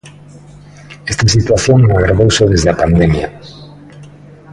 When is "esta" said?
1.11-1.27